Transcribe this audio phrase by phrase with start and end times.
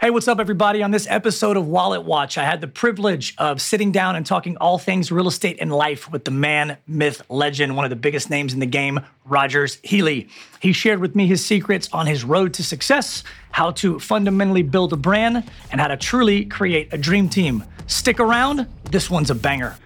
[0.00, 0.80] Hey, what's up, everybody?
[0.84, 4.56] On this episode of Wallet Watch, I had the privilege of sitting down and talking
[4.58, 8.30] all things real estate and life with the man, myth, legend, one of the biggest
[8.30, 10.28] names in the game, Rogers Healy.
[10.60, 14.92] He shared with me his secrets on his road to success, how to fundamentally build
[14.92, 17.64] a brand, and how to truly create a dream team.
[17.88, 19.76] Stick around, this one's a banger.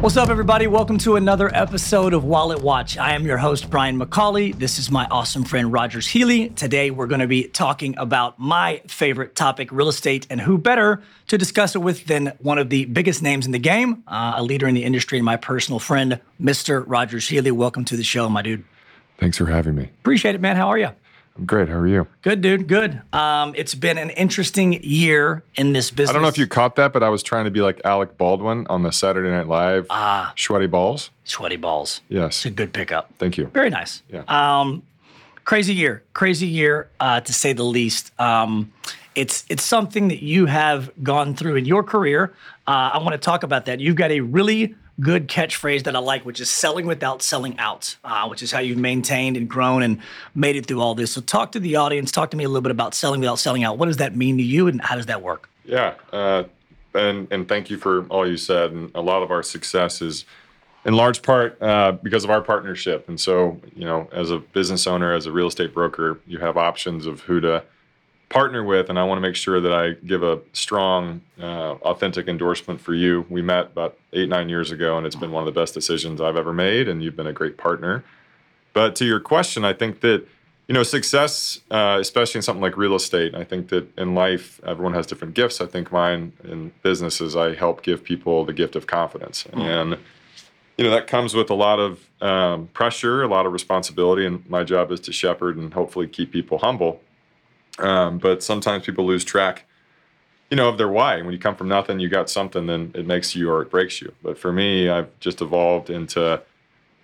[0.00, 0.66] What's up, everybody?
[0.66, 2.96] Welcome to another episode of Wallet Watch.
[2.96, 4.58] I am your host, Brian McCauley.
[4.58, 6.48] This is my awesome friend, Rogers Healy.
[6.48, 11.02] Today, we're going to be talking about my favorite topic, real estate, and who better
[11.26, 14.42] to discuss it with than one of the biggest names in the game, uh, a
[14.42, 16.82] leader in the industry, and my personal friend, Mr.
[16.86, 17.50] Rogers Healy.
[17.50, 18.64] Welcome to the show, my dude.
[19.18, 19.90] Thanks for having me.
[20.00, 20.56] Appreciate it, man.
[20.56, 20.88] How are you?
[21.46, 21.68] Great.
[21.68, 22.06] How are you?
[22.22, 22.66] Good, dude.
[22.66, 23.00] Good.
[23.12, 26.10] Um, it's been an interesting year in this business.
[26.10, 28.18] I don't know if you caught that, but I was trying to be like Alec
[28.18, 29.86] Baldwin on the Saturday Night Live.
[29.90, 30.32] Ah.
[30.36, 31.10] Sweaty balls.
[31.24, 32.00] Sweaty balls.
[32.08, 32.38] Yes.
[32.38, 33.12] It's a good pickup.
[33.18, 33.46] Thank you.
[33.46, 34.02] Very nice.
[34.10, 34.22] Yeah.
[34.28, 34.82] Um,
[35.44, 38.12] crazy year, crazy year uh, to say the least.
[38.20, 38.72] Um,
[39.14, 42.32] it's it's something that you have gone through in your career.
[42.66, 43.80] Uh, I want to talk about that.
[43.80, 47.96] You've got a really good catchphrase that I like, which is selling without selling out,
[48.04, 49.98] uh, which is how you've maintained and grown and
[50.34, 51.12] made it through all this.
[51.12, 52.12] So talk to the audience.
[52.12, 53.78] Talk to me a little bit about selling without selling out.
[53.78, 55.48] What does that mean to you, and how does that work?
[55.64, 55.94] Yeah.
[56.12, 56.44] Uh,
[56.94, 58.72] and and thank you for all you said.
[58.72, 60.24] And a lot of our success is
[60.84, 63.08] in large part uh, because of our partnership.
[63.08, 66.56] And so, you know, as a business owner, as a real estate broker, you have
[66.56, 67.62] options of who to
[68.30, 72.28] partner with, and I want to make sure that I give a strong, uh, authentic
[72.28, 73.26] endorsement for you.
[73.28, 76.20] We met about eight, nine years ago, and it's been one of the best decisions
[76.20, 78.04] I've ever made, and you've been a great partner.
[78.72, 80.26] But to your question, I think that
[80.68, 83.34] you know success, uh, especially in something like real estate.
[83.34, 85.60] I think that in life, everyone has different gifts.
[85.60, 89.60] I think mine in business is I help give people the gift of confidence, mm.
[89.60, 89.98] and
[90.78, 94.48] you know that comes with a lot of um, pressure, a lot of responsibility, and
[94.48, 97.00] my job is to shepherd and hopefully keep people humble.
[97.78, 99.64] Um, but sometimes people lose track,
[100.50, 101.22] you know, of their why.
[101.22, 104.00] When you come from nothing, you got something, then it makes you or it breaks
[104.00, 104.12] you.
[104.22, 106.42] But for me, I've just evolved into,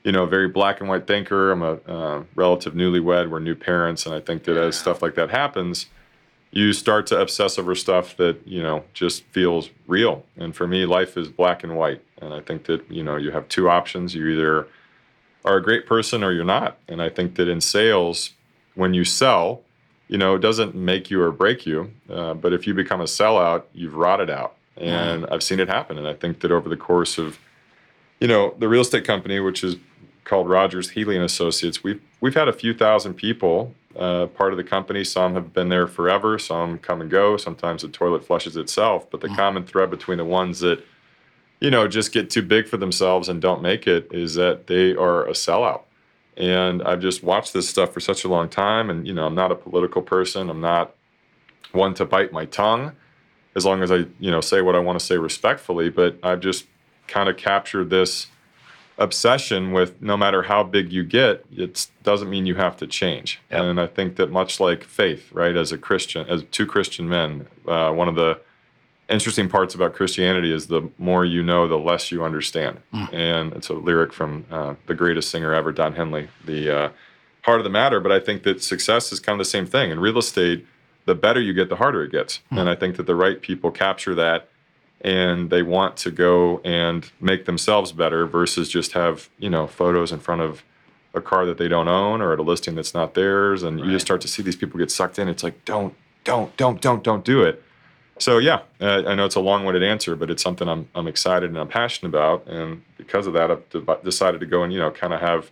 [0.04, 1.50] you know, a very black and white thinker.
[1.52, 3.30] I'm a uh, relative newlywed.
[3.30, 5.86] We're new parents, and I think that as stuff like that happens,
[6.50, 10.24] you start to obsess over stuff that you know just feels real.
[10.36, 12.02] And for me, life is black and white.
[12.20, 14.14] And I think that you know you have two options.
[14.14, 14.68] You either
[15.44, 16.78] are a great person or you're not.
[16.88, 18.32] And I think that in sales,
[18.74, 19.62] when you sell,
[20.08, 21.90] you know, it doesn't make you or break you.
[22.10, 24.54] Uh, but if you become a sellout, you've rotted out.
[24.76, 25.32] And mm.
[25.32, 25.98] I've seen it happen.
[25.98, 27.38] And I think that over the course of,
[28.20, 29.76] you know, the real estate company, which is
[30.24, 34.58] called Rogers Healy and Associates, we've we've had a few thousand people uh, part of
[34.58, 35.02] the company.
[35.02, 36.38] Some have been there forever.
[36.38, 37.36] Some come and go.
[37.36, 39.10] Sometimes the toilet flushes itself.
[39.10, 39.36] But the mm.
[39.36, 40.84] common thread between the ones that,
[41.60, 44.94] you know, just get too big for themselves and don't make it is that they
[44.94, 45.82] are a sellout
[46.36, 48.91] and I've just watched this stuff for such a long time.
[48.91, 50.50] And, you know, I'm not a political person.
[50.50, 50.94] I'm not
[51.72, 52.92] one to bite my tongue
[53.54, 55.88] as long as I, you know, say what I want to say respectfully.
[55.88, 56.66] But I've just
[57.08, 58.26] kind of captured this
[58.98, 63.41] obsession with no matter how big you get, it doesn't mean you have to change.
[63.50, 63.60] Yep.
[63.62, 67.47] And I think that much like faith, right, as a Christian, as two Christian men,
[67.66, 68.41] uh, one of the
[69.08, 72.80] interesting parts about Christianity is the more you know, the less you understand.
[72.92, 73.12] Mm.
[73.12, 76.88] And it's a lyric from uh, the greatest singer ever, Don Henley, the uh,
[77.42, 78.00] heart of the matter.
[78.00, 79.90] But I think that success is kind of the same thing.
[79.90, 80.66] In real estate,
[81.04, 82.40] the better you get, the harder it gets.
[82.52, 82.60] Mm.
[82.62, 84.48] And I think that the right people capture that
[85.02, 90.10] and they want to go and make themselves better versus just have, you know, photos
[90.10, 90.64] in front of
[91.14, 93.62] a car that they don't own or at a listing that's not theirs.
[93.62, 93.86] And right.
[93.86, 95.28] you just start to see these people get sucked in.
[95.28, 95.94] It's like, don't,
[96.24, 97.62] don't, don't, don't, don't do it
[98.19, 101.50] so yeah, uh, I know it's a long-winded answer, but it's something I'm I'm excited
[101.50, 104.78] and I'm passionate about, and because of that, I've de- decided to go and you
[104.78, 105.50] know kind of have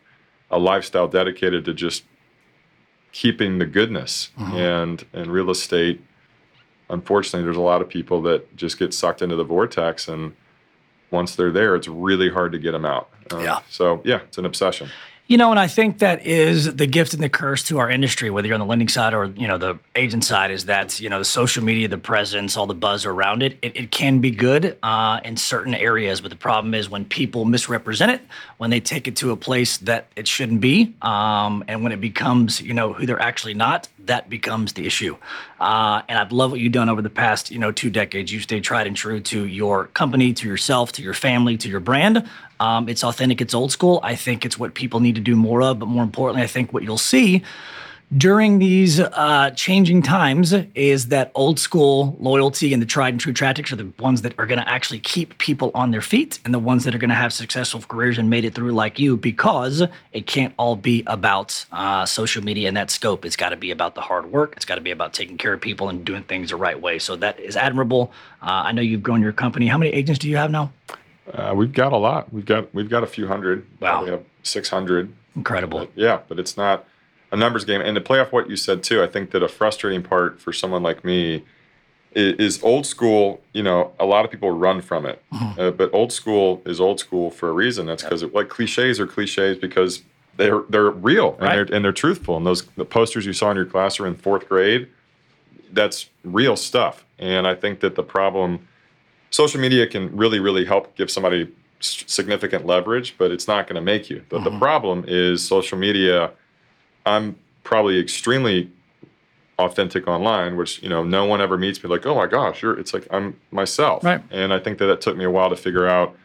[0.51, 2.05] a lifestyle dedicated to just
[3.13, 4.57] keeping the goodness mm-hmm.
[4.57, 6.03] and and real estate.
[6.91, 10.35] Unfortunately, there's a lot of people that just get sucked into the vortex, and
[11.11, 13.11] once they're there, it's really hard to get them out.
[13.33, 13.59] Uh, yeah.
[13.69, 14.89] So yeah, it's an obsession.
[15.27, 18.29] You know, and I think that is the gift and the curse to our industry,
[18.29, 21.09] whether you're on the lending side or, you know, the agent side, is that, you
[21.09, 24.31] know, the social media, the presence, all the buzz around it, it, it can be
[24.31, 26.21] good uh, in certain areas.
[26.21, 28.21] But the problem is when people misrepresent it,
[28.59, 32.03] when they take it to a place that it shouldn't be, um, and when it
[32.03, 35.17] becomes, you know, who they're actually not, that becomes the issue.
[35.59, 38.31] Uh, and I've loved what you've done over the past, you know, two decades.
[38.31, 41.81] You've stayed tried and true to your company, to yourself, to your family, to your
[41.81, 42.29] brand.
[42.65, 44.01] Um, it's authentic, it's old school.
[44.03, 45.79] I think it's what people need to do more of.
[45.79, 47.43] But more importantly, I think what you'll see
[48.17, 53.33] during these uh, changing times is that old school loyalty and the tried and true
[53.33, 56.55] tactics are the ones that are going to actually keep people on their feet and
[56.55, 59.17] the ones that are going to have successful careers and made it through like you
[59.17, 59.83] because
[60.13, 63.27] it can't all be about uh, social media and that scope.
[63.27, 64.55] It's got to be about the hard work.
[64.57, 66.99] It's got to be about taking care of people and doing things the right way.
[66.99, 68.13] So that is admirable.
[68.41, 69.67] Uh, I know you've grown your company.
[69.67, 70.73] How many agents do you have now?
[71.33, 72.33] Uh, we've got a lot.
[72.33, 73.67] We've got we've got a few hundred.
[73.81, 74.05] Wow.
[74.05, 75.13] We have six hundred.
[75.37, 75.81] Incredible.
[75.81, 76.87] But yeah, but it's not
[77.33, 77.81] a numbers game.
[77.81, 80.53] And to play off what you said too, I think that a frustrating part for
[80.53, 81.43] someone like me
[82.13, 83.43] is, is old school.
[83.53, 87.01] You know, a lot of people run from it, uh, but old school is old
[87.01, 87.87] school for a reason.
[87.87, 90.03] That's because like cliches are cliches because
[90.37, 91.55] they're they're real and Right.
[91.67, 92.37] they're and they're truthful.
[92.37, 94.89] And those the posters you saw in your class classroom in fourth grade,
[95.73, 97.05] that's real stuff.
[97.19, 98.67] And I think that the problem,
[99.35, 101.51] social media can really really help give somebody
[101.81, 104.25] significant leverage, but it's not going to make you.
[104.31, 106.31] The, the problem is social media.
[107.05, 108.71] I'm probably extremely
[109.59, 112.79] authentic online, which you know no one ever meets me like, oh my gosh, you're.
[112.79, 114.23] It's like I'm myself, Right.
[114.31, 116.17] And I think that it took me a while to figure out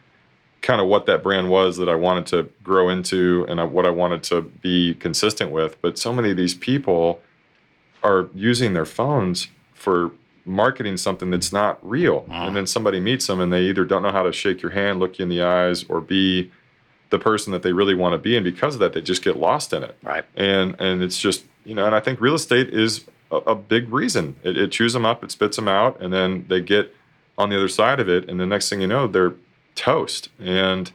[0.62, 3.86] kind of what that brand was that I wanted to grow into and I- what
[3.86, 5.80] I wanted to be consistent with.
[5.82, 7.20] But so many of these people
[8.02, 10.12] are using their phones for
[10.50, 12.26] marketing something that's not real.
[12.28, 14.98] And then somebody meets them and they either don't know how to shake your hand,
[14.98, 16.50] look you in the eyes, or be
[17.10, 18.36] the person that they really want to be.
[18.36, 19.96] And because of that, they just get lost in it.
[20.02, 20.24] Right.
[20.34, 23.92] And and it's just, you know, and I think real estate is a, a big
[23.92, 24.36] reason.
[24.42, 26.94] It, it chews them up, it spits them out, and then they get
[27.38, 28.28] on the other side of it.
[28.28, 29.34] And the next thing you know, they're
[29.74, 30.28] toast.
[30.38, 30.90] And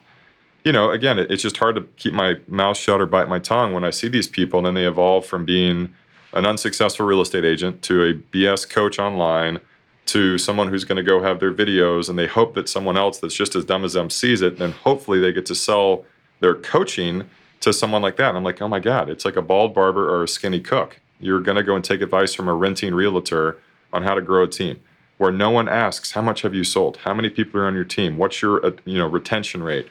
[0.63, 3.39] you know, again, it, it's just hard to keep my mouth shut or bite my
[3.39, 5.93] tongue when I see these people, and then they evolve from being
[6.35, 9.59] an unsuccessful real estate agent to a BS coach online
[10.07, 13.19] to someone who's going to go have their videos, and they hope that someone else
[13.19, 14.59] that's just as dumb as them sees it.
[14.59, 16.05] Then hopefully they get to sell
[16.41, 17.27] their coaching
[17.61, 18.29] to someone like that.
[18.29, 20.99] And I'm like, oh my god, it's like a bald barber or a skinny cook.
[21.19, 23.57] You're going to go and take advice from a renting realtor
[23.91, 24.79] on how to grow a team
[25.17, 27.83] where no one asks how much have you sold how many people are on your
[27.83, 29.88] team what's your uh, you know retention rate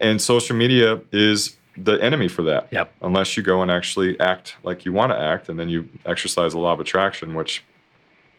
[0.00, 2.92] and social media is the enemy for that Yep.
[3.02, 6.52] unless you go and actually act like you want to act and then you exercise
[6.52, 7.62] the law of attraction which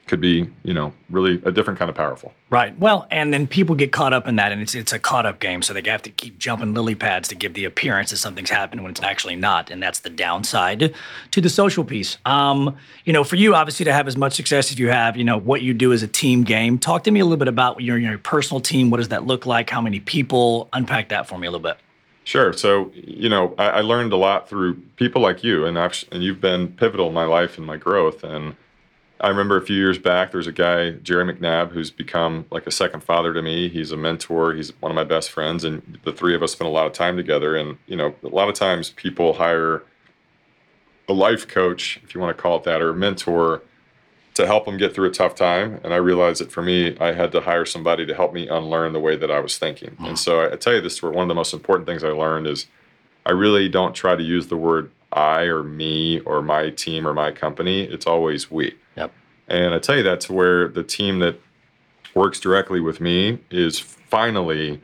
[0.08, 2.80] could be you know really a different kind of powerful Right.
[2.80, 5.42] Well, and then people get caught up in that, and it's it's a caught up
[5.42, 5.62] game.
[5.62, 8.84] So they have to keep jumping lily pads to give the appearance that something's happened
[8.84, 10.94] when it's actually not, and that's the downside
[11.32, 12.18] to the social piece.
[12.24, 15.26] Um, you know, for you, obviously, to have as much success as you have, you
[15.26, 16.80] know, what you do is a team game.
[16.80, 18.92] Talk to me a little bit about your your personal team.
[18.92, 19.70] What does that look like?
[19.70, 20.70] How many people?
[20.72, 21.78] Unpack that for me a little bit.
[22.28, 22.52] Sure.
[22.52, 26.22] So you know, I, I learned a lot through people like you, and I've, and
[26.22, 28.22] you've been pivotal in my life and my growth.
[28.22, 28.58] And
[29.22, 32.72] I remember a few years back, there's a guy, Jerry McNabb, who's become like a
[32.72, 33.70] second father to me.
[33.70, 34.54] He's a mentor.
[34.54, 36.92] He's one of my best friends, and the three of us spend a lot of
[36.92, 37.56] time together.
[37.56, 39.84] And you know, a lot of times people hire
[41.08, 43.62] a life coach, if you want to call it that, or a mentor
[44.38, 45.80] to help them get through a tough time.
[45.84, 48.94] And I realized that for me, I had to hire somebody to help me unlearn
[48.94, 49.92] the way that I was thinking.
[49.92, 50.06] Mm-hmm.
[50.06, 52.10] And so I, I tell you this, where one of the most important things I
[52.10, 52.68] learned is
[53.26, 57.16] I really don't try to use the word I or me or my team or
[57.16, 57.82] my company.
[57.82, 58.76] It's always we.
[58.96, 59.12] Yep.
[59.48, 61.40] And I tell you that's where the team that
[62.14, 64.82] works directly with me is finally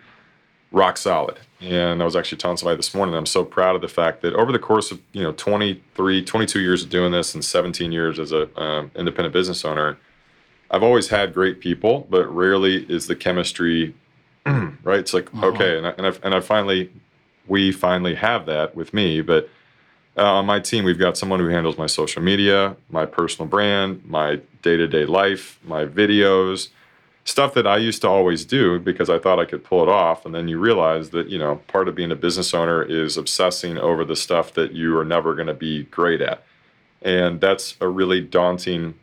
[0.72, 1.40] rock solid.
[1.64, 4.34] And I was actually telling somebody this morning, I'm so proud of the fact that
[4.34, 8.20] over the course of, you know, 23, 22 years of doing this and 17 years
[8.20, 9.98] as an um, independent business owner,
[10.70, 13.96] I've always had great people, but rarely is the chemistry
[14.46, 15.00] right.
[15.00, 15.78] It's like, okay.
[15.78, 16.92] And I, and I, and I finally,
[17.48, 19.50] we finally have that with me, but
[20.18, 24.04] uh, on my team, we've got someone who handles my social media, my personal brand,
[24.06, 26.70] my day to day life, my videos,
[27.26, 30.26] stuff that I used to always do because I thought I could pull it off.
[30.26, 33.78] And then you realize that, you know, part of being a business owner is obsessing
[33.78, 36.44] over the stuff that you are never going to be great at.
[37.02, 38.96] And that's a really daunting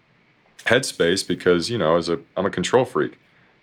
[0.64, 3.18] headspace because, you know, as a I'm a control freak.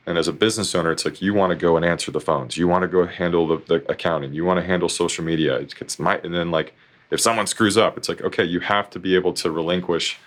[0.07, 2.55] And as a business owner, it's like you want to go and answer the phones.
[2.55, 4.33] You want to go handle the, the accounting.
[4.33, 5.57] You want to handle social media.
[5.57, 6.73] It's, it's my, and then like
[7.11, 10.17] if someone screws up, it's like, okay, you have to be able to relinquish,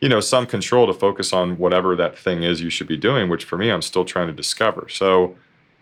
[0.00, 3.28] you know, some control to focus on whatever that thing is you should be doing,
[3.28, 4.88] which for me, I'm still trying to discover.
[4.88, 5.36] So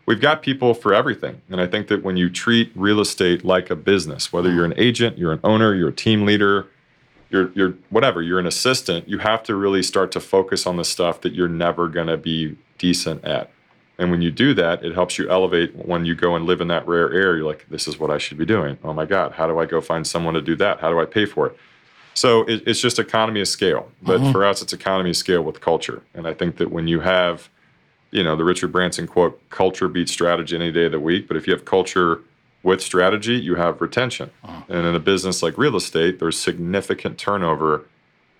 [0.06, 1.42] we've got people for everything.
[1.50, 4.74] And I think that when you treat real estate like a business, whether you're an
[4.76, 6.66] agent, you're an owner, you're a team leader,
[7.28, 10.84] you're, you're whatever, you're an assistant, you have to really start to focus on the
[10.84, 13.50] stuff that you're never going to be decent at.
[13.98, 16.68] And when you do that, it helps you elevate when you go and live in
[16.68, 17.36] that rare air.
[17.36, 18.78] You're like, this is what I should be doing.
[18.84, 20.80] Oh my God, how do I go find someone to do that?
[20.80, 21.56] How do I pay for it?
[22.16, 23.92] So it, it's just economy of scale.
[24.00, 24.32] But mm-hmm.
[24.32, 26.02] for us, it's economy of scale with culture.
[26.14, 27.50] And I think that when you have,
[28.10, 31.28] you know, the Richard Branson quote, culture beats strategy any day of the week.
[31.28, 32.22] But if you have culture
[32.62, 34.30] with strategy, you have retention.
[34.42, 34.62] Uh-huh.
[34.70, 37.84] And in a business like real estate, there's significant turnover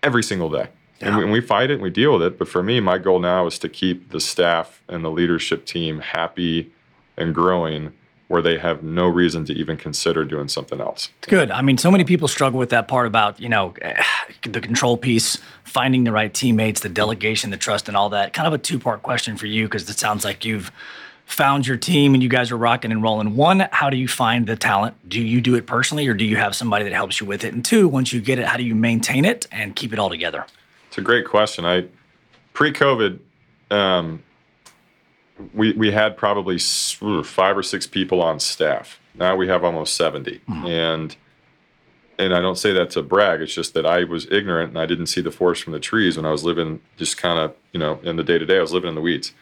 [0.03, 0.69] every single day.
[1.03, 2.39] And, we, and we fight it and we deal with it.
[2.39, 6.01] But for me, my goal now is to keep the staff and the leadership team
[6.01, 6.73] happy
[7.19, 7.93] and growing
[8.29, 11.11] where they have no reason to even consider doing something else.
[11.23, 11.51] Good.
[11.51, 13.75] I mean, so many people struggle with that part about, you know,
[14.43, 18.33] the control piece, finding the right teammates, the delegation, the trust, and all that.
[18.33, 20.73] Kind of a two part question for you because it sounds like you've
[21.27, 23.35] found your team and you guys are rocking and rolling.
[23.37, 24.97] One, how do you find the talent?
[25.09, 27.53] Do you do it personally or do you have somebody that helps you with it?
[27.53, 30.09] And two, once you get it, how do you maintain it and keep it all
[30.09, 30.47] together?
[30.89, 31.65] It's a great question.
[31.65, 31.87] I
[32.53, 33.19] pre COVID,
[33.71, 34.23] um,
[35.55, 39.01] we we had probably five or six people on staff.
[39.15, 40.67] Now we have almost 70 mm-hmm.
[40.67, 41.17] and
[42.19, 43.43] and I don't say that to brag.
[43.43, 46.17] It's just that I was ignorant and I didn't see the forest from the trees
[46.17, 48.59] when I was living just kind of you know in the day to day.
[48.59, 49.33] I was living in the weeds.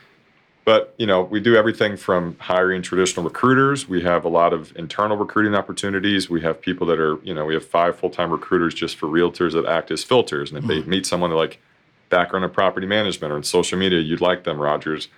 [0.64, 3.86] But you know, we do everything from hiring traditional recruiters.
[3.86, 6.30] We have a lot of internal recruiting opportunities.
[6.30, 9.52] We have people that are, you know, we have five full-time recruiters just for realtors
[9.52, 10.50] that act as filters.
[10.50, 10.88] And if mm-hmm.
[10.88, 11.60] they meet someone like
[12.08, 15.08] background in property management or in social media, you'd like them, Rogers.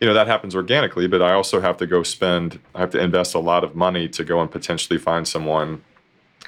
[0.00, 2.98] You know, that happens organically, but I also have to go spend, I have to
[2.98, 5.82] invest a lot of money to go and potentially find someone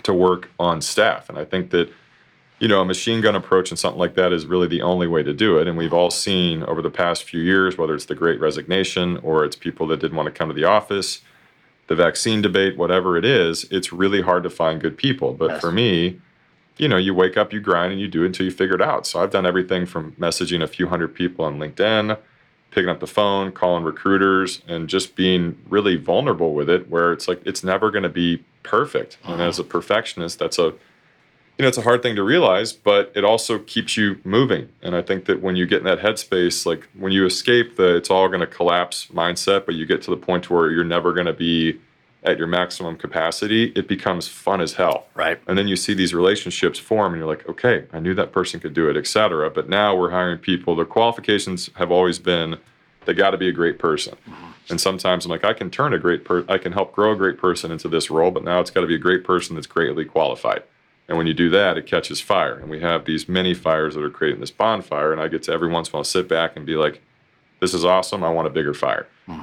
[0.05, 1.29] to work on staff.
[1.29, 1.93] And I think that
[2.63, 5.21] you know, a machine gun approach and something like that is really the only way
[5.25, 5.67] to do it.
[5.67, 9.45] And we've all seen over the past few years, whether it's the great resignation or
[9.45, 11.23] it's people that didn't want to come to the office,
[11.89, 15.33] the vaccine debate, whatever it is, it's really hard to find good people.
[15.33, 15.61] But yes.
[15.61, 16.21] for me,
[16.77, 18.83] you know, you wake up, you grind, and you do it until you figure it
[18.83, 19.09] out.
[19.09, 22.17] So I've done everything from messaging a few hundred people on LinkedIn,
[22.73, 27.29] picking up the phone, calling recruiters, and just being really vulnerable with it, where it's
[27.29, 29.19] like it's never going to be perfect.
[29.23, 29.35] Uh-huh.
[29.35, 30.75] And as a perfectionist, that's a
[31.59, 34.71] you know, it's a hard thing to realize, but it also keeps you moving.
[34.81, 37.97] And I think that when you get in that headspace, like when you escape the
[37.97, 41.13] it's all going to collapse mindset, but you get to the point where you're never
[41.13, 41.79] going to be
[42.25, 45.07] at your maximum capacity, it becomes fun as hell.
[45.15, 45.41] Right.
[45.47, 48.61] And then you see these relationships form and you're like, okay, I knew that person
[48.61, 49.51] could do it, etc.
[49.51, 50.77] But now we're hiring people.
[50.77, 52.59] Their qualifications have always been
[53.05, 54.17] they got to be a great person.
[54.29, 54.51] Mm-hmm.
[54.71, 57.17] And sometimes I'm like, I can turn a great per I can help grow a
[57.17, 59.67] great person into this role, but now it's got to be a great person that's
[59.67, 60.63] greatly qualified.
[61.09, 62.59] And when you do that, it catches fire.
[62.59, 65.13] And we have these many fires that are creating this bonfire.
[65.13, 67.03] And I get to every once in a while sit back and be like,
[67.61, 68.23] this is awesome.
[68.23, 69.09] I want a bigger fire.
[69.27, 69.41] Hmm.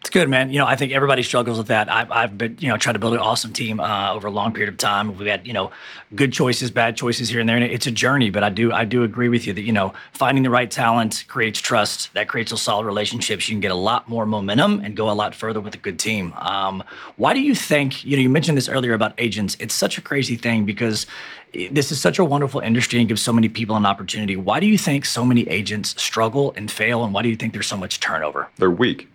[0.00, 0.50] It's good, man.
[0.50, 1.90] You know, I think everybody struggles with that.
[1.90, 4.52] I've, I've been, you know, trying to build an awesome team uh, over a long
[4.52, 5.16] period of time.
[5.18, 5.72] We've had, you know,
[6.14, 8.30] good choices, bad choices here and there, and it's a journey.
[8.30, 11.24] But I do, I do agree with you that you know, finding the right talent
[11.26, 12.14] creates trust.
[12.14, 13.48] That creates those solid relationships.
[13.48, 15.98] You can get a lot more momentum and go a lot further with a good
[15.98, 16.32] team.
[16.34, 16.84] Um,
[17.16, 18.04] why do you think?
[18.04, 19.56] You know, you mentioned this earlier about agents.
[19.58, 21.06] It's such a crazy thing because
[21.52, 24.36] this is such a wonderful industry and gives so many people an opportunity.
[24.36, 27.54] Why do you think so many agents struggle and fail, and why do you think
[27.54, 28.48] there's so much turnover?
[28.58, 29.08] They're weak.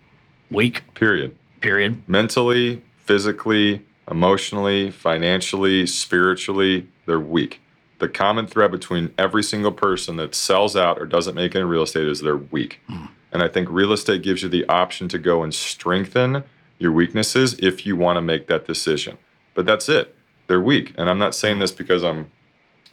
[0.52, 0.82] Weak.
[0.94, 1.36] Period.
[1.60, 2.02] Period.
[2.06, 7.60] Mentally, physically, emotionally, financially, spiritually, they're weak.
[7.98, 11.68] The common thread between every single person that sells out or doesn't make it in
[11.68, 12.80] real estate is they're weak.
[12.88, 13.08] Mm.
[13.32, 16.44] And I think real estate gives you the option to go and strengthen
[16.78, 19.16] your weaknesses if you want to make that decision.
[19.54, 20.14] But that's it.
[20.48, 20.92] They're weak.
[20.98, 22.30] And I'm not saying this because I'm,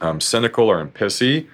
[0.00, 1.48] I'm cynical or I'm pissy,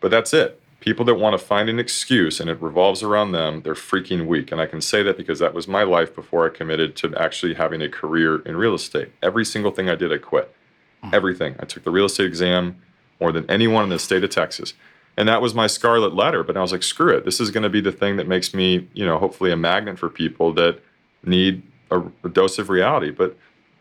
[0.00, 3.62] but that's it people that want to find an excuse and it revolves around them,
[3.62, 4.52] they're freaking weak.
[4.52, 7.54] And I can say that because that was my life before I committed to actually
[7.54, 9.10] having a career in real estate.
[9.22, 10.54] Every single thing I did, I quit.
[11.02, 11.10] Hmm.
[11.12, 11.56] Everything.
[11.58, 12.80] I took the real estate exam
[13.20, 14.74] more than anyone in the state of Texas.
[15.16, 16.44] And that was my scarlet letter.
[16.44, 17.24] But I was like, screw it.
[17.24, 19.98] This is going to be the thing that makes me, you know, hopefully a magnet
[19.98, 20.80] for people that
[21.24, 23.10] need a, a dose of reality.
[23.10, 23.36] But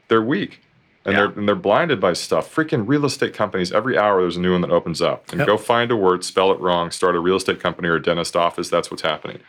[0.08, 0.62] they're weak
[1.08, 1.22] and yeah.
[1.22, 2.54] they're and they're blinded by stuff.
[2.54, 3.72] Freaking real estate companies.
[3.72, 5.32] Every hour there's a new one that opens up.
[5.32, 5.48] And yep.
[5.48, 8.36] go find a word, spell it wrong, start a real estate company or a dentist
[8.36, 8.70] office.
[8.70, 9.40] That's what's happening.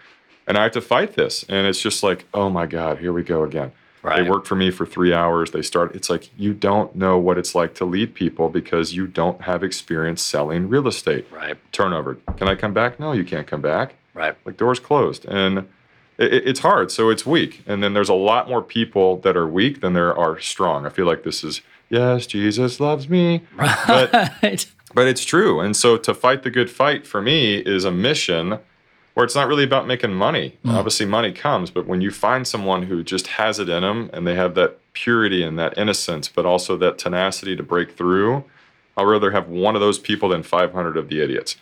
[0.47, 1.45] And I have to fight this.
[1.49, 3.73] And it's just like, oh my god, here we go again.
[4.03, 4.23] Right.
[4.23, 5.51] They work for me for three hours.
[5.51, 5.97] They start.
[5.97, 9.65] It's like you don't know what it's like to lead people because you don't have
[9.65, 11.27] experience selling real estate.
[11.33, 11.57] Right.
[11.73, 12.15] Turnover.
[12.37, 13.01] Can I come back?
[13.01, 13.97] No, you can't come back.
[14.15, 14.37] Right.
[14.45, 15.25] Like doors closed.
[15.25, 15.69] And
[16.19, 16.91] it, it's hard.
[16.91, 17.63] So it's weak.
[17.67, 20.87] And then there's a lot more people that are weak than there are strong.
[20.87, 23.43] I feel like this is, yes, Jesus loves me.
[23.57, 24.37] Right.
[24.41, 25.61] But, but it's true.
[25.61, 28.59] And so to fight the good fight for me is a mission
[29.15, 30.57] where it's not really about making money.
[30.65, 30.75] Mm.
[30.75, 34.27] Obviously, money comes, but when you find someone who just has it in them and
[34.27, 38.45] they have that purity and that innocence, but also that tenacity to break through,
[38.97, 41.57] I'll rather have one of those people than 500 of the idiots.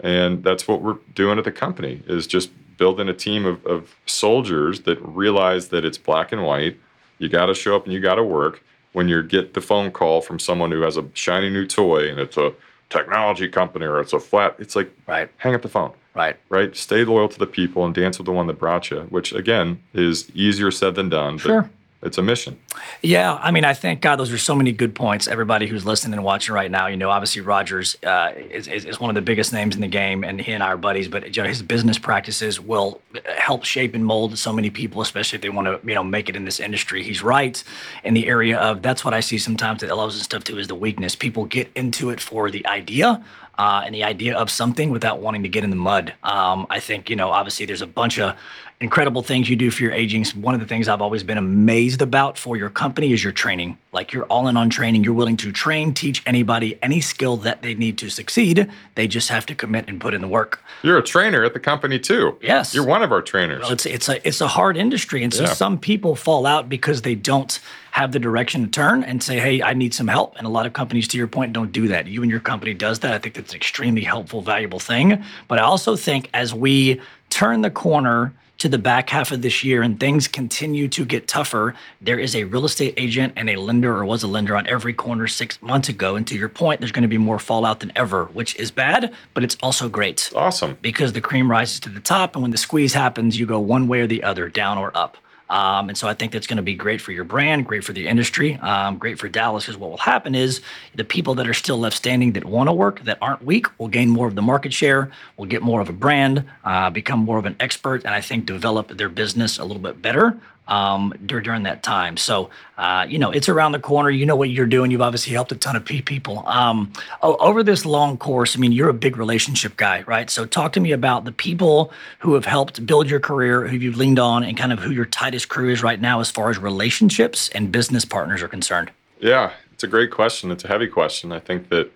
[0.00, 3.94] And that's what we're doing at the company is just building a team of, of
[4.06, 6.78] soldiers that realize that it's black and white.
[7.18, 8.62] You got to show up and you got to work.
[8.92, 12.18] When you get the phone call from someone who has a shiny new toy and
[12.18, 12.54] it's a
[12.88, 15.28] technology company or it's a flat, it's like, right.
[15.36, 15.92] hang up the phone.
[16.14, 16.36] Right.
[16.48, 16.74] Right.
[16.74, 19.82] Stay loyal to the people and dance with the one that brought you, which again
[19.92, 21.36] is easier said than done.
[21.36, 21.68] Sure.
[22.06, 22.58] It's a mission.
[23.02, 25.26] Yeah, I mean, I thank God, those are so many good points.
[25.26, 29.10] Everybody who's listening and watching right now, you know, obviously Rogers uh, is, is, one
[29.10, 31.08] of the biggest names in the game, and he and I are buddies.
[31.08, 33.00] But you know, his business practices will
[33.36, 36.28] help shape and mold so many people, especially if they want to, you know, make
[36.28, 37.02] it in this industry.
[37.02, 37.62] He's right
[38.04, 40.68] in the area of that's what I see sometimes that allows and stuff too is
[40.68, 41.14] the weakness.
[41.14, 43.22] People get into it for the idea
[43.58, 46.14] uh, and the idea of something without wanting to get in the mud.
[46.22, 48.36] Um, I think, you know, obviously there's a bunch of
[48.80, 50.24] incredible things you do for your aging.
[50.40, 53.78] One of the things I've always been amazed about for your company is your training.
[53.92, 55.02] Like you're all in on training.
[55.02, 58.70] You're willing to train, teach anybody any skill that they need to succeed.
[58.94, 60.62] They just have to commit and put in the work.
[60.82, 62.36] You're a trainer at the company too.
[62.42, 62.74] Yes.
[62.74, 63.62] You're one of our trainers.
[63.62, 65.24] Well, it's it's a it's a hard industry.
[65.24, 65.54] And so yeah.
[65.54, 67.58] some people fall out because they don't
[67.92, 70.36] have the direction to turn and say, hey, I need some help.
[70.36, 72.06] And a lot of companies, to your point, don't do that.
[72.06, 73.14] You and your company does that.
[73.14, 75.24] I think that's an extremely helpful, valuable thing.
[75.48, 79.62] But I also think as we turn the corner to the back half of this
[79.62, 83.56] year and things continue to get tougher, there is a real estate agent and a
[83.56, 86.16] lender or was a lender on every corner six months ago.
[86.16, 89.12] And to your point, there's going to be more fallout than ever, which is bad,
[89.34, 90.30] but it's also great.
[90.34, 90.78] Awesome.
[90.80, 92.34] Because the cream rises to the top.
[92.34, 95.16] And when the squeeze happens, you go one way or the other, down or up.
[95.48, 97.92] Um, and so I think that's going to be great for your brand, great for
[97.92, 99.64] the industry, um, great for Dallas.
[99.64, 100.60] Because what will happen is
[100.94, 103.88] the people that are still left standing that want to work, that aren't weak, will
[103.88, 107.38] gain more of the market share, will get more of a brand, uh, become more
[107.38, 110.38] of an expert, and I think develop their business a little bit better
[110.68, 112.16] um, during that time.
[112.16, 114.10] So, uh, you know, it's around the corner.
[114.10, 114.90] You know what you're doing.
[114.90, 116.42] You've obviously helped a ton of people.
[116.46, 116.92] Um,
[117.22, 120.28] over this long course, I mean, you're a big relationship guy, right?
[120.28, 123.96] So, talk to me about the people who have helped build your career, who you've
[123.96, 126.58] leaned on, and kind of who your tightest crew is right now as far as
[126.58, 128.90] relationships and business partners are concerned.
[129.20, 130.50] Yeah, it's a great question.
[130.50, 131.32] It's a heavy question.
[131.32, 131.90] I think that,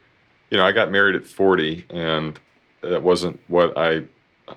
[0.51, 2.39] you know, I got married at 40, and
[2.83, 4.05] that wasn't what I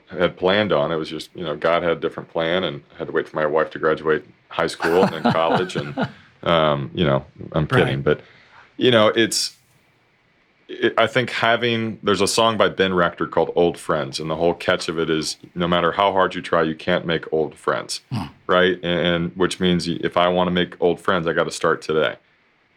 [0.10, 0.92] had planned on.
[0.92, 3.28] It was just, you know, God had a different plan, and I had to wait
[3.28, 5.76] for my wife to graduate high school and then college.
[5.76, 6.10] And,
[6.44, 8.04] um, you know, I'm kidding, right.
[8.04, 8.22] but,
[8.78, 9.58] you know, it's,
[10.68, 14.36] it, I think having, there's a song by Ben Rector called Old Friends, and the
[14.36, 17.56] whole catch of it is no matter how hard you try, you can't make old
[17.56, 18.26] friends, hmm.
[18.48, 18.76] right?
[18.84, 21.82] And, and, which means if I want to make old friends, I got to start
[21.82, 22.18] today.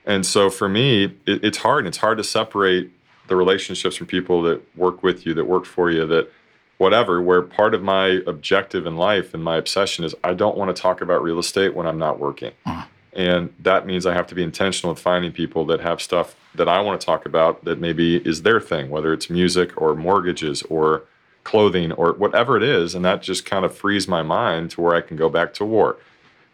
[0.07, 1.81] And so for me, it, it's hard.
[1.81, 2.91] And it's hard to separate
[3.27, 6.31] the relationships from people that work with you, that work for you, that,
[6.79, 10.75] whatever, where part of my objective in life and my obsession is I don't want
[10.75, 12.53] to talk about real estate when I'm not working.
[12.67, 12.87] Mm.
[13.13, 16.69] And that means I have to be intentional with finding people that have stuff that
[16.69, 20.63] I want to talk about that maybe is their thing, whether it's music or mortgages
[20.65, 21.05] or
[21.43, 22.95] clothing or whatever it is.
[22.95, 25.65] And that just kind of frees my mind to where I can go back to
[25.65, 25.97] war.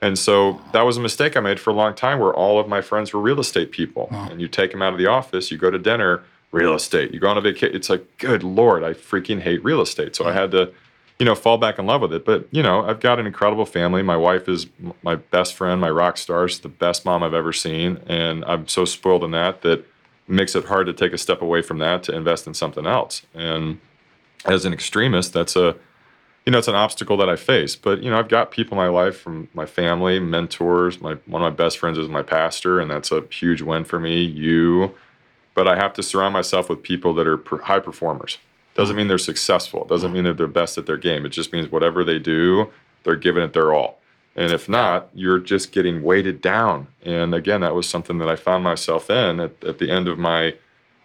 [0.01, 2.69] And so that was a mistake I made for a long time where all of
[2.69, 4.09] my friends were real estate people.
[4.13, 4.33] Mm.
[4.33, 7.13] And you take them out of the office, you go to dinner, real estate.
[7.13, 7.75] You go on a vacation.
[7.75, 10.15] It's like, good lord, I freaking hate real estate.
[10.15, 10.73] So I had to,
[11.19, 12.25] you know, fall back in love with it.
[12.25, 14.03] But you know, I've got an incredible family.
[14.03, 14.67] My wife is
[15.03, 16.49] my best friend, my rock star.
[16.49, 19.85] She's the best mom I've ever seen, and I'm so spoiled in that that
[20.29, 23.23] makes it hard to take a step away from that to invest in something else.
[23.35, 23.81] And
[24.45, 25.77] as an extremist, that's a
[26.45, 27.77] you know, it's an obstacle that I face.
[27.77, 31.01] But you know, I've got people in my life from my family, mentors.
[31.01, 34.01] My one of my best friends is my pastor, and that's a huge win for
[34.01, 34.23] me.
[34.23, 34.95] You,
[35.55, 38.39] but I have to surround myself with people that are high performers.
[38.75, 39.85] Doesn't mean they're successful.
[39.85, 41.27] Doesn't mean that they're best at their game.
[41.27, 42.71] It just means whatever they do,
[43.05, 44.01] they're giving it their all.
[44.35, 46.87] And if not, you're just getting weighted down.
[47.03, 50.19] And again, that was something that I found myself in at, at the end of
[50.19, 50.55] my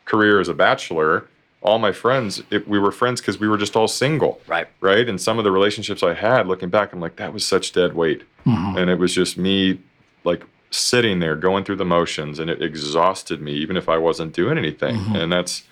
[0.06, 1.28] career as a bachelor.
[1.62, 4.40] All my friends, it, we were friends because we were just all single.
[4.48, 4.68] Right.
[4.80, 5.10] Right.
[5.10, 7.96] And some of the relationships I had, looking back, I'm like, that was such dead
[7.96, 8.22] weight.
[8.46, 8.78] Mm-hmm.
[8.78, 9.80] And it was just me,
[10.24, 14.34] like, sitting there going through the motions and it exhausted me even if i wasn't
[14.34, 14.96] doing anything.
[14.98, 15.16] Mm-hmm.
[15.16, 15.64] and that's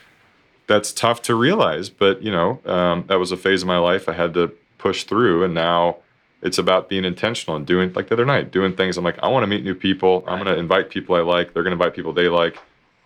[0.67, 4.07] that's tough to realize but you know um, that was a phase of my life
[4.07, 5.97] i had to push through and now
[6.45, 8.97] it's about being intentional and doing like the other night doing things.
[8.97, 10.21] I'm like i want to meet new people.
[10.21, 10.33] Right.
[10.33, 11.53] i'm going to invite people i like.
[11.53, 12.57] They're going to invite people they like.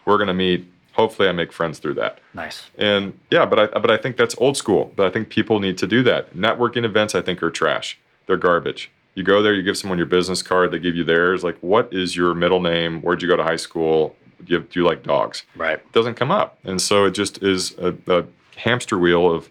[0.05, 0.69] We're going to meet.
[0.93, 2.19] Hopefully i make friends through that.
[2.33, 2.69] Nice.
[2.77, 4.91] And yeah but i but i think that's old school.
[4.95, 6.35] But i think people need to do that.
[6.35, 7.97] Networking events i think are trash.
[8.25, 11.43] They're garbage you go there, you give someone your business card, they give you theirs.
[11.43, 13.01] Like, what is your middle name?
[13.01, 14.15] Where'd you go to high school?
[14.45, 15.43] Do you, do you like dogs?
[15.57, 15.77] Right.
[15.77, 16.57] It doesn't come up.
[16.63, 18.23] And so it just is a, a
[18.55, 19.49] hamster wheel of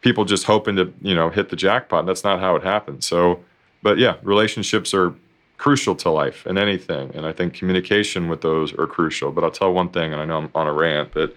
[0.00, 2.00] people just hoping to, you know, hit the jackpot.
[2.00, 3.04] And That's not how it happens.
[3.04, 3.40] So,
[3.82, 5.12] but yeah, relationships are
[5.58, 7.10] crucial to life and anything.
[7.12, 9.32] And I think communication with those are crucial.
[9.32, 11.34] But I'll tell one thing, and I know I'm on a rant, but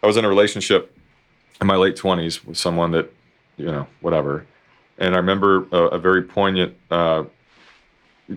[0.00, 0.96] I was in a relationship
[1.60, 3.12] in my late 20s with someone that,
[3.56, 4.46] you know, whatever
[4.98, 7.24] and I remember a, a very poignant uh,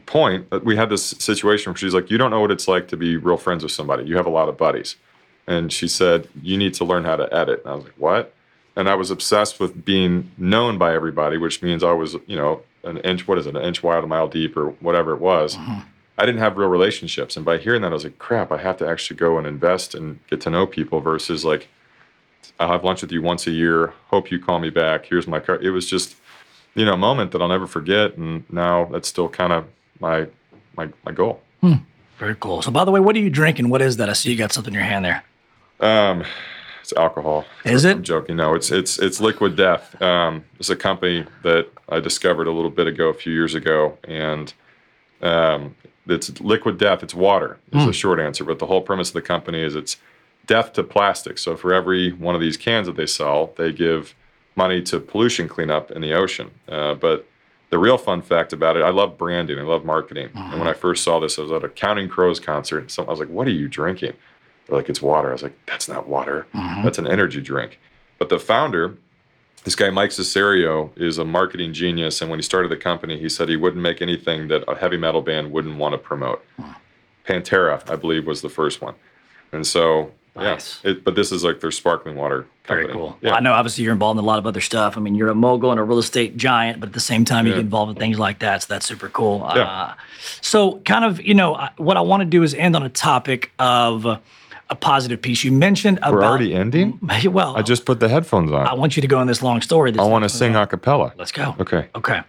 [0.05, 2.97] point we had this situation where she's like, You don't know what it's like to
[2.97, 4.05] be real friends with somebody.
[4.05, 4.95] You have a lot of buddies.
[5.47, 7.61] And she said, You need to learn how to edit.
[7.63, 8.33] And I was like, What?
[8.75, 12.61] And I was obsessed with being known by everybody, which means I was, you know,
[12.83, 15.57] an inch, what is it, an inch wide, a mile deep, or whatever it was.
[16.19, 17.35] I didn't have real relationships.
[17.35, 19.95] And by hearing that, I was like, crap, I have to actually go and invest
[19.95, 21.69] and get to know people versus like,
[22.59, 23.93] I'll have lunch with you once a year.
[24.07, 25.05] Hope you call me back.
[25.05, 25.63] Here's my card.
[25.63, 26.15] It was just,
[26.77, 28.15] you know, a moment that I'll never forget.
[28.17, 29.65] And now that's still kind of
[29.99, 30.27] my,
[30.77, 31.41] my, my goal.
[32.19, 32.61] Very cool.
[32.61, 33.69] So, by the way, what are you drinking?
[33.69, 34.09] What is that?
[34.09, 35.23] I see you got something in your hand there.
[35.79, 36.23] Um,
[36.81, 37.45] it's alcohol.
[37.65, 38.03] Is I'm it?
[38.03, 38.37] joking.
[38.37, 40.01] No, it's it's it's Liquid Death.
[40.01, 43.97] Um, it's a company that I discovered a little bit ago, a few years ago,
[44.03, 44.53] and
[45.21, 45.75] um,
[46.07, 47.03] it's Liquid Death.
[47.03, 47.59] It's water.
[47.71, 48.43] Is the short answer.
[48.43, 49.97] But the whole premise of the company is it's
[50.47, 51.37] death to plastic.
[51.37, 54.15] So for every one of these cans that they sell, they give
[54.57, 56.51] money to pollution cleanup in the ocean.
[56.67, 57.27] Uh, but
[57.69, 59.59] the real fun fact about it, I love branding.
[59.59, 60.29] I love marketing.
[60.35, 62.79] And when I first saw this, I was at a Counting Crows concert.
[62.79, 64.13] And so I was like, "What are you drinking?"
[64.65, 66.47] They're like, "It's water." I was like, "That's not water.
[66.83, 67.79] That's an energy drink."
[68.17, 68.97] But the founder,
[69.63, 72.21] this guy Mike Cessario, is a marketing genius.
[72.21, 74.97] And when he started the company, he said he wouldn't make anything that a heavy
[74.97, 76.43] metal band wouldn't want to promote.
[77.25, 78.95] Pantera, I believe, was the first one.
[79.51, 80.79] And so, Nice.
[80.83, 80.91] yeah.
[80.91, 82.87] It, but this is like their sparkling water company.
[82.87, 83.17] Very cool.
[83.21, 83.29] Yeah.
[83.29, 84.97] Well, I know obviously you're involved in a lot of other stuff.
[84.97, 87.45] I mean, you're a mogul and a real estate giant, but at the same time,
[87.47, 88.63] you get involved in things like that.
[88.63, 89.43] So that's super cool.
[89.43, 89.93] Uh,
[90.41, 93.51] so, kind of, you know, what I want to do is end on a topic
[93.59, 94.05] of
[94.69, 95.43] a positive piece.
[95.43, 96.13] You mentioned about.
[96.13, 96.99] We're already ending?
[97.31, 98.67] Well, I just put the headphones on.
[98.67, 99.93] I want you to go on this long story.
[99.97, 101.13] I want to sing a cappella.
[101.17, 101.55] Let's go.
[101.59, 101.87] Okay.
[101.95, 102.21] Okay.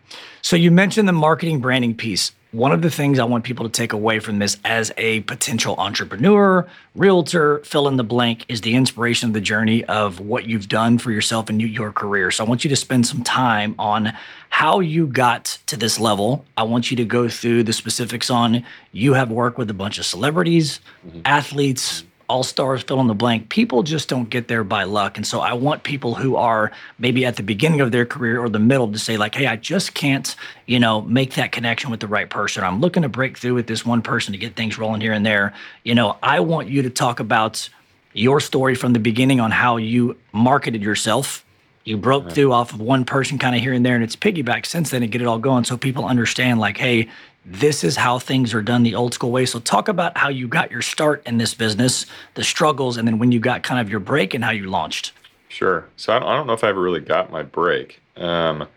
[0.43, 2.33] So you mentioned the marketing branding piece.
[2.53, 5.75] One of the things I want people to take away from this as a potential
[5.77, 10.67] entrepreneur, realtor, fill in the blank, is the inspiration of the journey of what you've
[10.67, 12.31] done for yourself and your career.
[12.31, 14.15] So I want you to spend some time on
[14.49, 16.47] how you got to this level.
[16.57, 19.99] I want you to go through the specifics on you have worked with a bunch
[19.99, 21.21] of celebrities, mm-hmm.
[21.27, 23.49] athletes, all stars fill in the blank.
[23.49, 25.17] People just don't get there by luck.
[25.17, 28.51] And so I want people who are maybe at the beginning of their career or
[28.51, 30.37] the middle to say, like, hey, I just can't,
[30.67, 32.63] you know, make that connection with the right person.
[32.65, 35.25] I'm looking to break through with this one person to get things rolling here and
[35.25, 35.55] there.
[35.85, 37.69] You know, I want you to talk about
[38.13, 41.45] your story from the beginning on how you marketed yourself.
[41.89, 44.67] You broke through off of one person kind of here and there, and it's piggyback
[44.67, 47.09] since then to get it all going so people understand, like, hey,
[47.47, 49.47] this is how things are done the old school way.
[49.47, 53.19] So, talk about how you got your start in this business, the struggles, and then
[53.19, 55.13] when you got kind of your break and how you launched.
[55.49, 55.89] Sure.
[55.97, 58.03] So I don't, I don't know if I ever really got my break.
[58.19, 58.69] Um,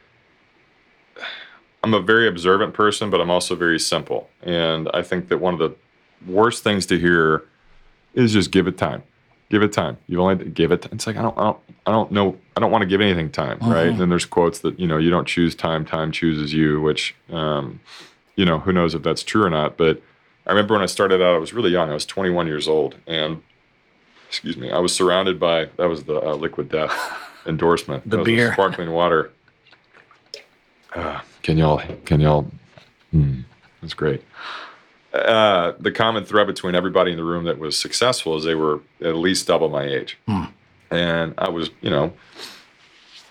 [1.83, 4.29] I'm a very observant person, but I'm also very simple.
[4.41, 5.75] And I think that one of the
[6.25, 7.43] worst things to hear
[8.13, 9.03] is just give it time.
[9.51, 9.97] Give it time.
[10.07, 10.87] You've only give it.
[10.93, 12.37] It's like I don't, I don't, I don't know.
[12.55, 13.87] I don't want to give anything time, right?
[13.87, 16.79] And then there's quotes that you know you don't choose time, time chooses you.
[16.79, 17.81] Which, um,
[18.37, 19.75] you know, who knows if that's true or not.
[19.75, 20.01] But
[20.47, 21.89] I remember when I started out, I was really young.
[21.89, 23.43] I was 21 years old, and
[24.29, 26.93] excuse me, I was surrounded by that was the uh, Liquid Death
[27.45, 28.09] endorsement.
[28.09, 28.53] The beer.
[28.53, 29.31] sparkling water.
[30.95, 31.81] Uh, can y'all?
[32.05, 32.49] Can y'all?
[33.13, 33.43] Mm,
[33.81, 34.23] that's great.
[35.13, 38.79] Uh, the common thread between everybody in the room that was successful is they were
[39.01, 40.17] at least double my age,
[40.89, 42.13] and I was, you know,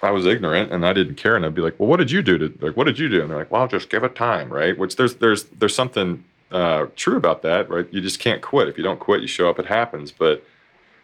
[0.02, 2.20] I was ignorant and I didn't care, and I'd be like, "Well, what did you
[2.22, 2.76] do to like?
[2.76, 5.14] What did you do?" And they're like, "Well, just give it time, right?" Which there's
[5.16, 7.86] there's there's something uh, true about that, right?
[7.90, 8.68] You just can't quit.
[8.68, 9.58] If you don't quit, you show up.
[9.58, 10.44] It happens, but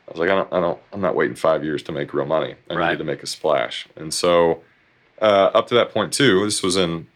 [0.09, 2.27] I was like, I don't, I don't, I'm not waiting five years to make real
[2.27, 2.55] money.
[2.71, 2.91] I Right.
[2.91, 3.87] need to make a splash.
[3.97, 4.63] And so,
[5.23, 7.07] uh, up to that point too, this was in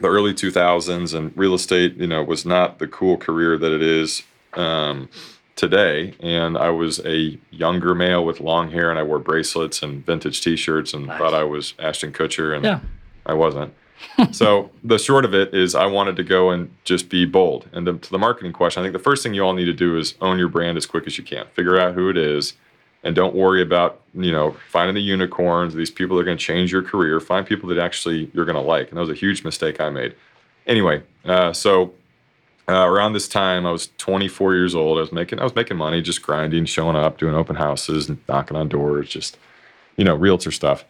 [0.00, 3.82] the early 2000s, and real estate, you know, was not the cool career that it
[3.82, 4.22] is
[4.54, 5.08] um,
[5.56, 6.14] today.
[6.20, 10.40] And I was a younger male with long hair, and I wore bracelets and vintage
[10.40, 11.18] T-shirts, and Nice.
[11.18, 12.80] thought I was Ashton Kutcher, and Yeah.
[13.26, 13.72] I wasn't.
[14.32, 17.68] so the short of it is, I wanted to go and just be bold.
[17.72, 19.72] And the, to the marketing question, I think the first thing you all need to
[19.72, 21.46] do is own your brand as quick as you can.
[21.54, 22.54] Figure out who it is,
[23.02, 25.74] and don't worry about you know finding the unicorns.
[25.74, 27.20] These people that are going to change your career.
[27.20, 28.88] Find people that actually you're going to like.
[28.88, 30.14] And that was a huge mistake I made.
[30.66, 31.92] Anyway, uh, so
[32.68, 34.98] uh, around this time, I was 24 years old.
[34.98, 38.18] I was making I was making money, just grinding, showing up, doing open houses, and
[38.28, 39.36] knocking on doors, just
[39.96, 40.84] you know, realtor stuff.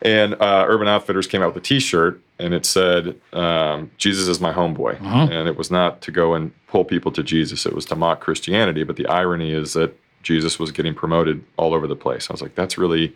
[0.00, 4.40] And uh, Urban Outfitters came out with a T-shirt, and it said, um, "Jesus is
[4.40, 5.00] my homeboy."
[5.30, 8.20] And it was not to go and pull people to Jesus; it was to mock
[8.20, 8.84] Christianity.
[8.84, 12.30] But the irony is that Jesus was getting promoted all over the place.
[12.30, 13.14] I was like, "That's really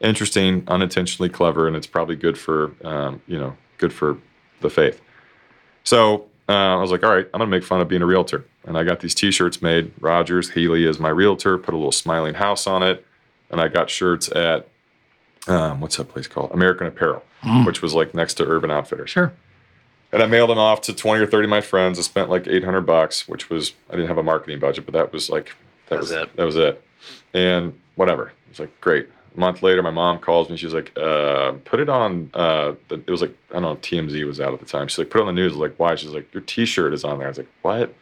[0.00, 4.18] interesting, unintentionally clever, and it's probably good for um, you know, good for
[4.60, 5.00] the faith."
[5.84, 8.44] So uh, I was like, all right, I'm gonna make fun of being a realtor.
[8.66, 9.92] And I got these T-shirts made.
[10.00, 11.58] Rogers Healy is my realtor.
[11.58, 13.06] Put a little smiling house on it,
[13.50, 14.68] and I got shirts at
[15.46, 16.50] um, what's that place called?
[16.52, 17.22] American Apparel,
[17.64, 19.10] which was like next to Urban Outfitters.
[19.10, 19.32] Sure.
[20.12, 21.98] And I mailed them off to 20 or 30 of my friends.
[21.98, 25.12] I spent like 800 bucks, which was I didn't have a marketing budget, but that
[25.12, 25.54] was like
[25.88, 26.34] that was it.
[26.36, 26.82] That was it.
[27.32, 28.32] And whatever.
[28.50, 29.08] It's like great.
[29.36, 30.56] A month later, my mom calls me.
[30.56, 33.76] She's like, uh, "Put it on." Uh, the, it was like I don't know.
[33.76, 34.86] TMZ was out at the time.
[34.88, 36.94] She's like, "Put it on the news." I was like, "Why?" She's like, "Your T-shirt
[36.94, 37.94] is on there." I was like, "What?"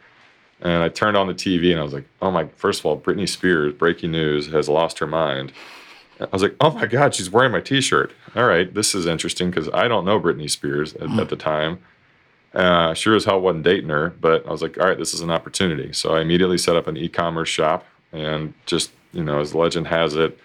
[0.61, 2.99] And I turned on the TV and I was like, "Oh my!" First of all,
[2.99, 5.51] Britney Spears, breaking news, has lost her mind.
[6.19, 9.49] I was like, "Oh my God, she's wearing my T-shirt." All right, this is interesting
[9.49, 11.79] because I don't know Britney Spears at, at the time.
[12.53, 15.21] Uh, sure as hell wasn't dating her, but I was like, all right, this is
[15.21, 15.91] an opportunity.
[15.93, 20.13] So I immediately set up an e-commerce shop and just, you know, as legend has
[20.15, 20.37] it,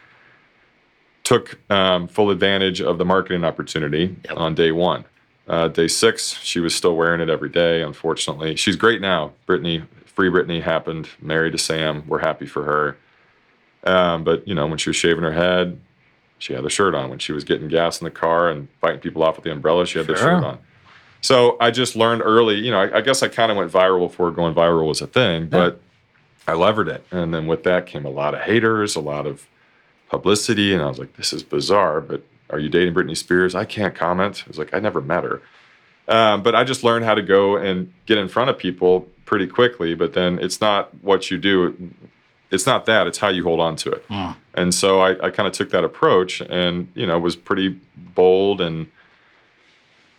[1.25, 4.37] took um, full advantage of the marketing opportunity Yep.
[4.39, 5.05] on day one.
[5.47, 7.83] Uh, day six, she was still wearing it every day.
[7.83, 9.33] Unfortunately, she's great now.
[9.47, 11.09] Britney, free Britney happened.
[11.21, 12.05] Married to Sam.
[12.07, 12.97] We're happy for her.
[13.85, 15.79] Um, but you know, when she was shaving her head,
[16.39, 17.09] she had the shirt on.
[17.11, 19.87] When she was getting gas in the car and fighting people off with the umbrella,
[19.87, 20.59] she had the shirt on.
[21.21, 22.57] So I just learned early.
[22.57, 25.07] You know, I, I guess I kind of went viral before going viral was a
[25.07, 25.81] thing, but
[26.47, 29.47] I levered it, and then with that came a lot of haters, a lot of
[30.09, 32.01] publicity, and I was like, this is bizarre.
[32.01, 33.55] But are you dating Britney Spears?
[33.55, 34.45] I can't comment.
[34.47, 35.43] I was like, I never met her.
[36.09, 39.47] Um, but I just learned how to go and get in front of people pretty
[39.47, 39.95] quickly.
[39.95, 41.93] But then it's not what you do.
[42.51, 43.07] It's not that.
[43.07, 44.09] It's how you hold on to it.
[44.09, 44.37] Mm.
[44.55, 47.79] And so I, I kind of took that approach and, you know, was pretty
[48.15, 48.91] bold and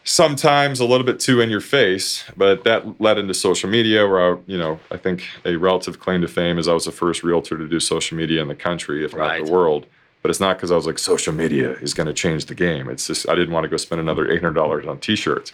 [0.03, 2.23] sometimes a little bit too in your face.
[2.35, 6.21] But that led into social media where I, you know, I think a relative claim
[6.21, 9.05] to fame is I was the first realtor to do social media in the country,
[9.05, 9.39] if Right.
[9.39, 9.85] not the world.
[10.21, 12.89] But it's not because I was like, social media is going to change the game.
[12.89, 15.53] It's just, I didn't want to go spend another $800 on t shirts.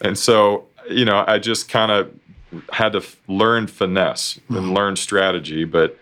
[0.00, 2.12] And so, you know, I just kind of
[2.72, 4.72] had to f- learn finesse and mm-hmm.
[4.72, 5.64] learn strategy.
[5.64, 5.98] But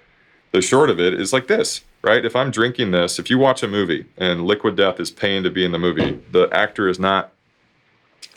[0.51, 2.25] the short of it is like this, right?
[2.25, 5.51] If I'm drinking this, if you watch a movie and Liquid Death is paying to
[5.51, 7.32] be in the movie, the actor is not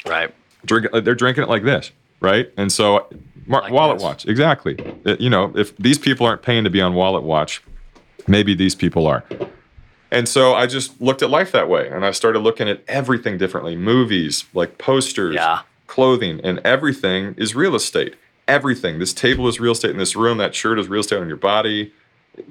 [0.06, 0.34] Right.
[0.66, 1.04] drinking.
[1.04, 1.92] They're drinking it like this,
[2.22, 2.52] right?
[2.58, 3.08] And so,
[3.48, 4.04] Mar- Like Wallet this.
[4.04, 4.76] Watch, exactly.
[5.06, 7.62] Uh, you know, if these people aren't paying to be on Wallet Watch,
[8.28, 9.24] maybe these people are.
[10.12, 13.38] And so I just looked at life that way, and I started looking at everything
[13.38, 13.76] differently.
[13.76, 15.62] Movies, like posters, Yeah.
[15.88, 18.16] clothing, and everything is real estate.
[18.48, 19.00] Everything.
[19.00, 20.38] This table is real estate in this room.
[20.38, 21.92] That shirt is real estate on your body.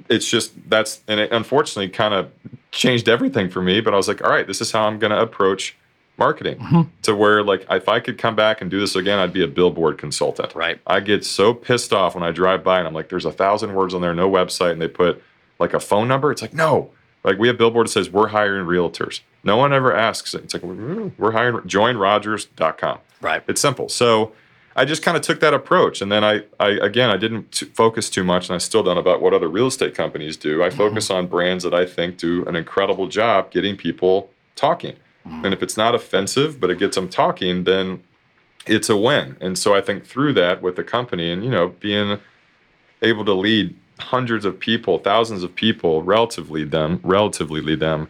[0.08, 2.30] It's just that's and it unfortunately kind of
[2.72, 3.80] changed everything for me.
[3.80, 5.76] But I was like, all right, this is how I'm going to approach
[6.16, 9.42] marketing to where like if I could come back and do this again, I'd be
[9.42, 10.54] a billboard consultant.
[10.54, 10.80] Right.
[10.86, 13.74] I get so pissed off when I drive by and I'm like, there's a thousand
[13.74, 15.22] words on there, no website, and they put
[15.58, 16.30] like a phone number.
[16.30, 16.90] It's like, no.
[17.24, 19.20] Like we have billboard that says we're hiring realtors.
[19.42, 20.34] No one ever asks.
[20.34, 22.98] It's like "Mm, we're hiring joinrogers.com.
[23.20, 23.42] Right.
[23.48, 23.88] It's simple.
[23.88, 24.32] So
[24.76, 27.66] I just kind of took that approach, and then I, I again, I didn't t-
[27.66, 30.62] focus too much, and I still don't about what other real estate companies do.
[30.62, 34.96] I focus on brands that I think do an incredible job getting people talking.
[35.24, 38.02] And if it's not offensive, but it gets them talking, then
[38.66, 39.36] it's a win.
[39.40, 42.18] And so I think through that with the company, and you know, being
[43.02, 48.08] able to lead hundreds of people, thousands of people, relatively them, relatively lead them.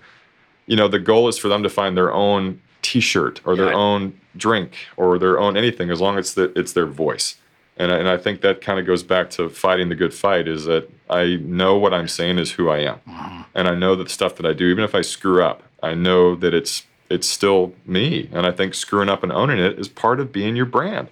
[0.66, 3.74] You know, the goal is for them to find their own T-shirt or their Right.
[3.74, 7.37] own drink or their own anything, as long as it's, the, it's their voice.
[7.77, 10.46] And I, and I think that kind of goes back to fighting the good fight.
[10.46, 13.44] Is that I know what I'm saying is who I am, uh-huh.
[13.55, 15.94] and I know that the stuff that I do, even if I screw up, I
[15.94, 18.29] know that it's it's still me.
[18.33, 21.09] And I think screwing up and owning it is part of being your brand.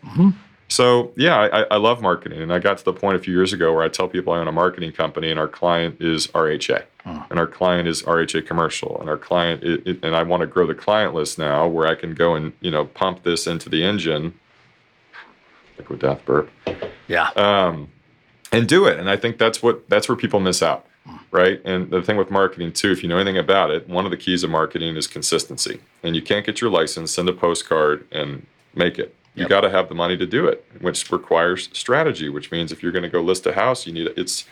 [0.68, 3.52] So yeah, I, I love marketing, and I got to the point a few years
[3.52, 6.84] ago where I tell people I own a marketing company, and our client is RHA,
[7.04, 10.46] and our client is RHA Commercial, and our client, i i- and I want to
[10.46, 13.68] grow the client list now, where I can go and you know pump this into
[13.68, 14.32] the engine,
[15.78, 16.50] liquid death burp,
[17.06, 17.28] Yeah.
[17.36, 17.88] um,
[18.50, 18.98] and do it.
[18.98, 20.86] And I think that's what that's where people miss out,
[21.33, 21.61] right?
[21.64, 24.16] And the thing with marketing too, if you know anything about it, one of the
[24.16, 25.81] keys of marketing is consistency.
[26.03, 29.16] And you can't get your license, send a postcard, and make it.
[29.35, 29.49] You Yep.
[29.49, 32.29] got to have the money to do it, which requires strategy.
[32.29, 34.45] Which means if you're going to go list a house, you need it's.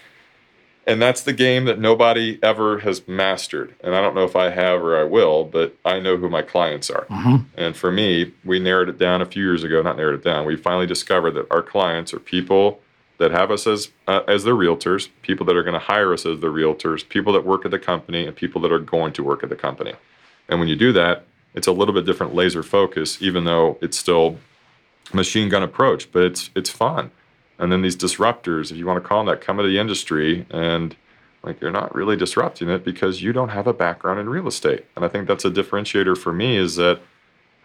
[0.86, 3.74] And that's the game that nobody ever has mastered.
[3.84, 6.40] And I don't know if I have or I will, but I know who my
[6.40, 7.04] clients are.
[7.04, 7.36] Mm-hmm.
[7.58, 9.82] And for me, we narrowed it down a few years ago.
[9.82, 10.46] Not narrowed it down.
[10.46, 12.80] We finally discovered that our clients are people
[13.20, 16.24] that have us as uh, as their realtors, people that are going to hire us
[16.26, 19.22] as their realtors, people that work at the company, and people that are going to
[19.22, 19.92] work at the company.
[20.48, 23.98] And when you do that, it's a little bit different laser focus, even though it's
[23.98, 24.38] still
[25.12, 27.10] machine gun approach, but it's it's fun.
[27.58, 30.46] And then these disruptors, if you want to call them that, come into the industry
[30.50, 30.96] and
[31.42, 34.86] like you're not really disrupting it because you don't have a background in real estate.
[34.96, 37.00] And I think that's a differentiator for me is that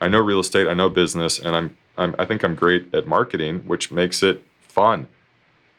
[0.01, 3.07] I know real estate, I know business, and I'm, I'm I think I'm great at
[3.07, 5.07] marketing, which makes it fun.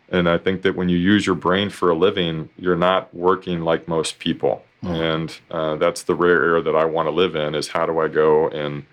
[0.08, 3.62] And I think that when you use your brain for a living, you're not working
[3.62, 4.62] like most people.
[4.82, 7.98] And uh, that's the rare era that I want to live in is how do
[7.98, 8.86] I go and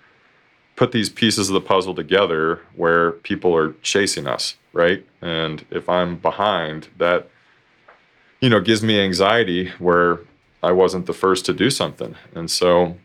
[0.76, 5.06] put these pieces of the puzzle together where people are chasing us, right?
[5.21, 7.30] And if I'm behind, that
[8.41, 10.19] you know gives me anxiety where
[10.63, 12.15] I wasn't the first to do something.
[12.34, 12.97] And so,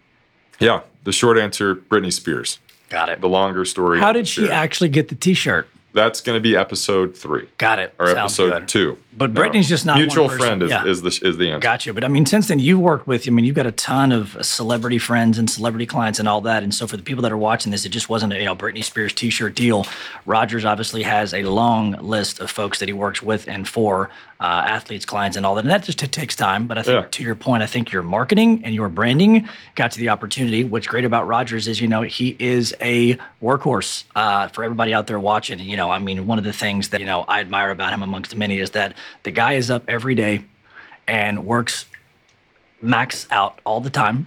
[0.58, 2.58] yeah, the short answer: Britney Spears.
[2.88, 3.20] Got it.
[3.20, 4.00] The longer story.
[4.00, 4.50] How did she Spears.
[4.50, 5.68] actually get the T-shirt?
[5.94, 7.94] That's going to be episode three Got it.
[7.98, 8.68] or Sounds episode good.
[8.68, 8.98] two.
[9.16, 10.84] But Britney's just not mutual friend is, Yeah.
[10.86, 11.58] is the is the answer.
[11.58, 11.92] Gotcha.
[11.92, 14.36] But I mean, since then, you've worked with, I mean, you've got a ton of
[14.46, 16.62] celebrity friends and celebrity clients and all that.
[16.62, 18.54] And so for the people that are watching this, it just wasn't a, you know,
[18.54, 19.86] Britney Spears t shirt deal.
[20.24, 24.08] Rogers obviously has a long list of folks that he works with and for
[24.40, 25.64] uh, athletes, clients, and all that.
[25.64, 26.68] And that just takes time.
[26.68, 27.08] But I think Yeah.
[27.10, 30.62] to your point, I think your marketing and your branding got to the opportunity.
[30.62, 35.08] What's great about Rogers is, you know, he is a workhorse uh, for everybody out
[35.08, 35.58] there watching.
[35.58, 38.02] You know, I mean, one of the things that, you know, I admire about him
[38.02, 40.44] amongst many is that the guy is up every day
[41.06, 41.86] and works
[42.82, 44.26] max out all the time,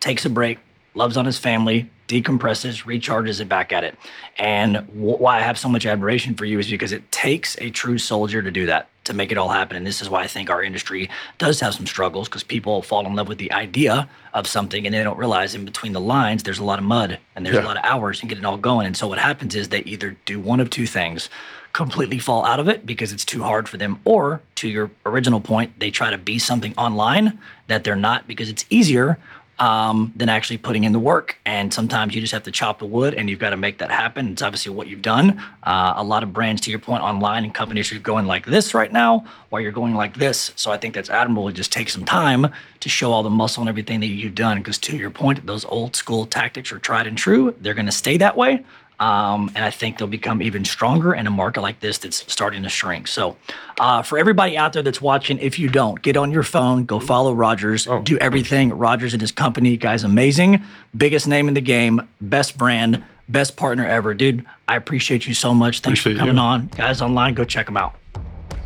[0.00, 0.58] takes a break,
[0.94, 3.94] loves on his family, decompresses, recharges, and back at it.
[4.38, 7.70] And wh- why I have so much admiration for you is because it takes a
[7.70, 9.76] true soldier to do that, to make it all happen.
[9.76, 13.06] And this is why I think our industry does have some struggles because people fall
[13.06, 16.42] in love with the idea of something and they don't realize in between the lines
[16.42, 17.62] there's a lot of mud and there's Yeah.
[17.62, 18.86] a lot of hours and get it all going.
[18.86, 21.28] And so what happens is they either do one of two things
[21.74, 25.38] completely fall out of it because it's too hard for them, or to your original
[25.40, 29.18] point, they try to be something online that they're not because it's easier
[29.58, 31.38] um, than actually putting in the work.
[31.44, 33.90] And sometimes you just have to chop the wood and you've got to make that
[33.90, 34.32] happen.
[34.32, 35.42] It's obviously what you've done.
[35.62, 38.74] Uh, a lot of brands, to your point, online and companies are going like this
[38.74, 40.52] right now while you're going like this.
[40.56, 41.48] So I think that's admirable.
[41.48, 42.46] It just takes some time
[42.80, 44.58] to show all the muscle and everything that you've done.
[44.58, 47.54] Because to your point, those old school tactics are tried and true.
[47.60, 48.64] They're going to stay that way.
[49.00, 52.64] Um, and I think they'll become even stronger in a market like this that's starting
[52.64, 53.06] to shrink.
[53.06, 53.36] So,
[53.78, 56.98] uh, for everybody out there that's watching, if you don't, get on your phone, go
[56.98, 58.70] follow Rogers, do everything.
[58.76, 60.64] Rogers and his company, guy's amazing,
[60.96, 64.44] biggest name in the game, best brand, best partner ever, dude.
[64.66, 65.80] I appreciate you so much.
[65.80, 66.40] Thanks Appreciate for coming you.
[66.42, 67.00] on, guys.
[67.00, 67.94] Online, go check them out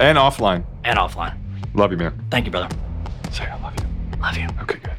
[0.01, 0.65] And offline.
[0.85, 1.37] and offline.
[1.75, 2.25] Love you, man.
[2.31, 2.75] Thank you, brother.
[3.33, 4.19] Say I love you.
[4.19, 4.49] Love you.
[4.63, 4.92] Okay, good.